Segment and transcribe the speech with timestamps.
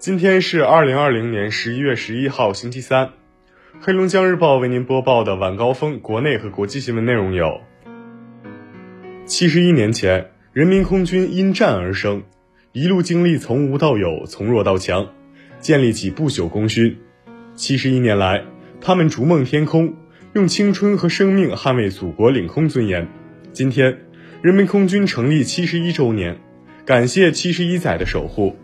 [0.00, 3.10] 今天是二零二零年十一月十一号，星期三。
[3.82, 7.60] 黑龙江日报为您播报的晚高峰国内和国际新闻内容有：
[9.26, 12.22] 七十一年前，人民空军因战而生，
[12.72, 15.06] 一路经历从无到有，从弱到强，
[15.60, 16.96] 建立起不朽功勋。
[17.54, 18.42] 七十一年来，
[18.80, 19.96] 他们逐梦天空，
[20.32, 23.06] 用青春和生命捍卫祖国领空尊严。
[23.52, 23.98] 今天，
[24.40, 26.38] 人民空军成立七十一周年，
[26.86, 28.56] 感谢七十一载的守护。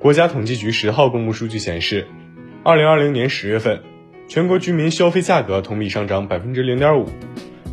[0.00, 2.06] 国家统计局十号公布数据显示，
[2.64, 3.82] 二零二零年十月份，
[4.28, 7.06] 全国居民消费价格同比上涨百分之零点五，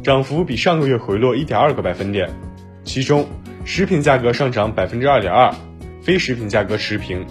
[0.04, 2.30] 涨幅比上个月回落一点二个百分点。
[2.84, 3.26] 其中，
[3.63, 5.55] 食品价格上涨百分之二点二，
[6.02, 7.26] 非食品价格持平。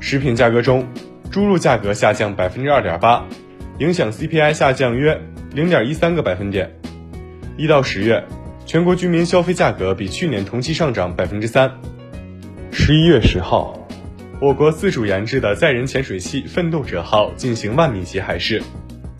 [0.00, 0.84] 食品价格中，
[1.30, 3.24] 猪肉价格下降百分之二点八，
[3.78, 5.16] 影响 CPI 下降约
[5.54, 6.68] 零点一三个百分点。
[7.56, 8.24] 一到十月，
[8.66, 11.70] 全国居民消费价格比去年同期上涨百分之三。
[12.72, 13.87] 十一月十号。
[14.40, 18.62] 我国自主研制的载人潜水器“奋斗者号”进行万米级海试，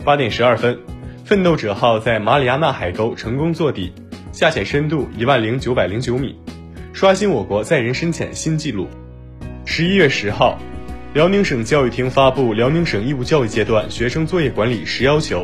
[0.05, 0.79] 八点十二分
[1.25, 3.91] ，“奋斗者号”在马里亚纳海沟成功坐底，
[4.31, 6.39] 下潜深度一万零九百零九米，
[6.93, 8.87] 刷新我国载人深潜新纪录。
[9.65, 10.57] 十一月十号，
[11.13, 15.41] 辽宁省教育厅发布《辽宁省义务教育阶段学生作业管理十要求》，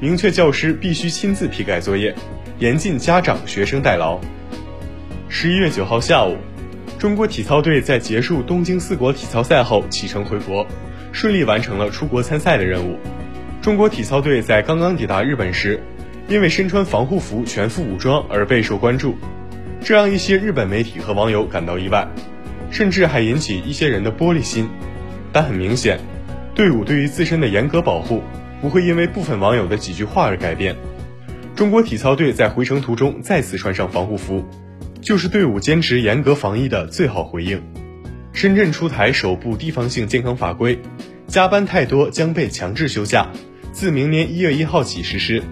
[0.00, 2.14] 明确教师必须亲自批改作业，
[2.58, 4.18] 严禁家长、学生代劳。
[5.28, 6.38] 十一月九号下午。
[7.02, 10.64] 中国体操队在结束东京四国体操赛后启程回国，
[11.10, 12.96] 顺利完成了出国参赛的任务。
[13.60, 15.82] 中国体操队在刚刚抵达日本时，
[16.28, 19.16] 因为身穿防护服、全副武装而备受关注，
[19.80, 22.06] 这让一些日本媒体和网友感到意外，
[22.70, 24.68] 甚至还引起一些人的玻璃心。
[25.32, 25.98] 但很明显，
[26.54, 28.22] 队伍对于自身的严格保护
[28.60, 30.76] 不会因为部分网友的几句话而改变。
[31.56, 34.48] 中国体操队在回程途中再次穿上防护服。
[35.02, 37.60] 就是队伍坚持严格防疫的最好回应。
[38.32, 40.78] 深圳出台首部地方性健康法规，
[41.26, 43.28] 加班太多将被强制休假，
[43.72, 45.42] 自明年一月一号起实施。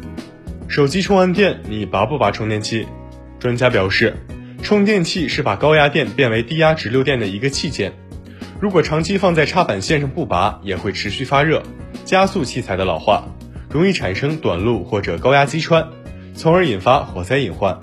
[0.68, 2.86] 手机充完电，你拔不拔充电器？
[3.40, 4.16] 专家表示，
[4.62, 7.92] 充电器是把高压电变为低压直流电的一个器件，
[8.60, 11.60] 如果长期放在插板线上不拔，也会持续发热，
[12.04, 13.24] 加速器材的老化，
[13.68, 15.88] 容易产生短路或者高压击穿，
[16.34, 17.76] 从而引发火灾隐患。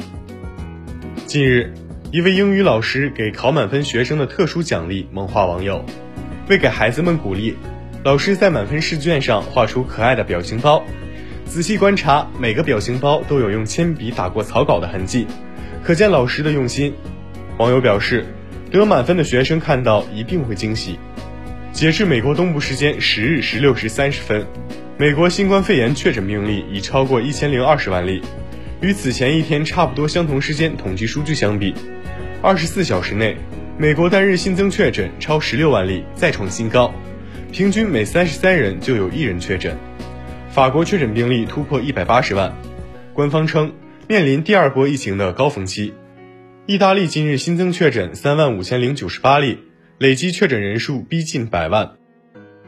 [1.27, 1.73] 近日，
[2.09, 5.83] 一位英语老师给考满分学生的特殊奖励萌化网友。
[6.47, 7.53] 为给孩子们鼓励，
[8.05, 10.81] 老师在满分试卷上画出可爱的表情包。
[11.43, 15.27] 仔细观察，每个表情包都有用铅笔打过草稿的痕迹，
[15.83, 16.93] 可见老师的用心。
[17.57, 18.25] 网友表示，
[18.71, 20.97] 得满分的学生看到一定会惊喜。
[21.73, 24.47] 截至美国东部时间十日十六时三十分，
[24.97, 28.21] 美国新冠肺炎确诊病例已超过一千零二十万例。
[28.79, 31.73] 与此前一天差不多相同时间统计数据相比，
[32.43, 33.35] 二十四小时内，
[33.75, 36.93] 美国单日新增确诊超十六万例，再创新高，
[37.51, 39.75] 平均每三十三人就有一人确诊。
[40.49, 42.55] 法国确诊病例突破一百八十万，
[43.13, 43.73] 官方称
[44.07, 45.95] 面临第二波疫情的高峰期。
[46.67, 49.57] 意大利今日新增确诊三万五千零九十八例，
[49.97, 51.93] 累计确诊人数逼近百万。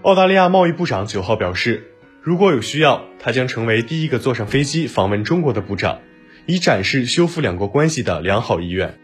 [0.01, 1.85] 澳大利亚贸易部长九号表示。
[2.21, 5.99] 如果有需要，他将成为第一个坐上飞机访问中国的部长，
[6.45, 8.99] 以展示修复两国关系的良好意愿。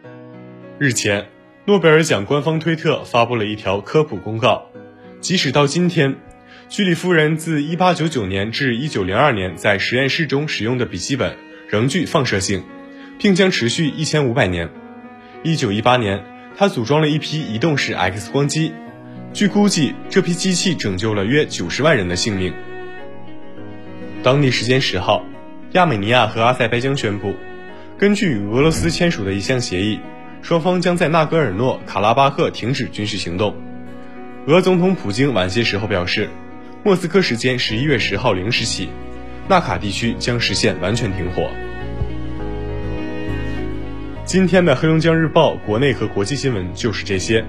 [0.80, 1.28] 日前，
[1.64, 4.66] 诺贝尔奖官方推特发布了一条科普公告：
[5.22, 6.18] 即使到今天，
[6.68, 11.38] 居里夫人自1899年至1902年在实验室中使用的笔记本
[11.70, 12.64] 仍具放射性，
[13.18, 14.70] 并将持续1500年。
[15.46, 16.26] 1918年，
[16.58, 18.74] 他组装了一批移动式 X 光机，
[19.32, 22.54] 据估计，这批机器拯救了约90万人的性命。
[24.26, 25.24] 当地时间十号，
[25.74, 27.36] 亚美尼亚和阿塞拜疆宣布，
[27.96, 30.00] 根据与俄罗斯签署的一项协议，
[30.42, 33.56] 双方将在纳戈尔诺卡拉巴赫停止军事行动。
[34.48, 36.28] 俄总统普京晚些时候表示，
[36.84, 38.90] 莫斯科时间十一月十号零时起，
[39.48, 41.48] 纳卡地区将实现完全停火。
[44.26, 47.46] 今天的黑龙江日报国内和国际新闻就是这些，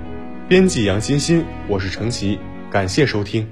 [0.46, 2.38] 编辑杨欣欣，我是程奇，
[2.70, 3.48] 感谢收听。